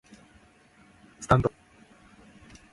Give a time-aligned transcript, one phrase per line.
[1.19, 1.51] スタンド